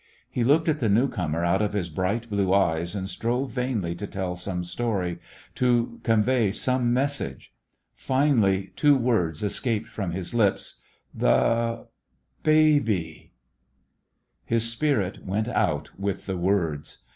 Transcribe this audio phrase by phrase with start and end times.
[0.31, 4.07] He looked at the newcomer out of his bright blue eyes and strove vainly to
[4.07, 5.19] tell some story,
[5.53, 7.53] to convey some mes The West Was Young sage.
[7.93, 10.81] Finally two words escaped from his lips:
[11.13, 11.85] "The—
[12.41, 13.33] baby—
[14.47, 16.97] 1" His spirit went out with the words.